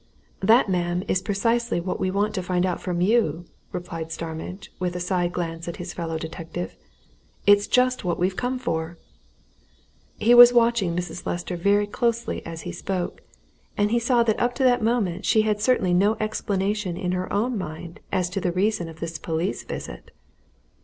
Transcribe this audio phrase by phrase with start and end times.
[0.39, 4.95] "That, ma'am, is precisely what we want to find out from you!" replied Starmidge, with
[4.95, 6.75] a side glance at his fellow detective.
[7.45, 8.97] "It's just what we've come for!"
[10.17, 11.27] He was watching Mrs.
[11.27, 13.21] Lester very closely as he spoke,
[13.77, 17.31] and he saw that up to that moment she had certainly no explanation in her
[17.31, 20.09] own mind as to the reason of this police visit.